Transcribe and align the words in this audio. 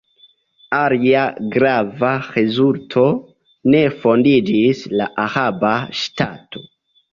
Alia 0.77 1.25
grava 1.55 2.13
rezulto: 2.37 3.05
ne 3.75 3.83
fondiĝis 4.01 4.83
la 4.97 5.11
araba 5.29 5.77
ŝtato. 6.03 6.69